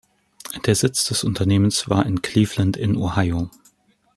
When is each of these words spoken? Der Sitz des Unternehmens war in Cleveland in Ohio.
Der 0.65 0.73
Sitz 0.73 1.05
des 1.05 1.23
Unternehmens 1.23 1.87
war 1.87 2.07
in 2.07 2.23
Cleveland 2.23 2.75
in 2.75 2.97
Ohio. 2.97 3.51